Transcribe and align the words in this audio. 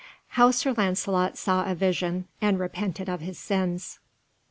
How 0.29 0.49
Sir 0.49 0.71
Lancelot 0.75 1.37
saw 1.37 1.63
a 1.69 1.75
Vision, 1.75 2.27
and 2.41 2.57
repented 2.59 3.07
of 3.07 3.21
his 3.21 3.37
Sins. 3.37 3.99